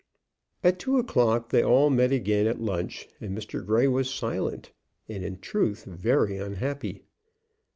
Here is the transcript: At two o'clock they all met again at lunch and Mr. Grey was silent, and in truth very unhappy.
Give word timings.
At 0.63 0.79
two 0.79 0.97
o'clock 0.97 1.49
they 1.51 1.63
all 1.63 1.91
met 1.91 2.11
again 2.11 2.47
at 2.47 2.59
lunch 2.59 3.07
and 3.19 3.37
Mr. 3.37 3.63
Grey 3.63 3.87
was 3.87 4.11
silent, 4.11 4.71
and 5.07 5.23
in 5.23 5.37
truth 5.37 5.85
very 5.85 6.37
unhappy. 6.39 7.03